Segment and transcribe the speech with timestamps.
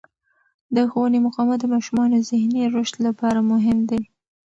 [0.75, 4.01] د ښوونې مقاومت د ماشومانو ذهني رشد لپاره مهم دی.